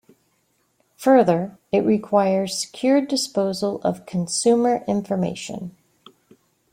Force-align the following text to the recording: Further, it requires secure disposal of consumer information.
Further, 0.97 1.59
it 1.71 1.81
requires 1.81 2.57
secure 2.57 3.01
disposal 3.05 3.79
of 3.83 4.07
consumer 4.07 4.83
information. 4.87 5.75